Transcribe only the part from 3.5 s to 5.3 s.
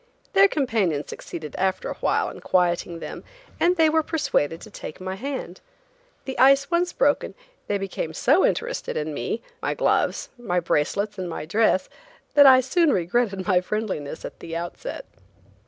and they were persuaded to take my